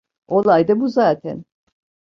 Olay 0.27 0.67
da 0.67 0.79
bu 0.79 0.87
zaten. 0.87 1.45